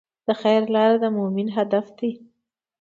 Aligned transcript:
د 0.27 0.29
خیر 0.41 0.61
لاره 0.73 0.95
د 1.03 1.05
مؤمن 1.17 1.47
هدف 1.57 1.85
دی. 1.97 2.11